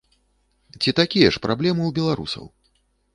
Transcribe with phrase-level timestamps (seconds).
[0.81, 2.45] Ці такія ж праблемы ў беларусаў?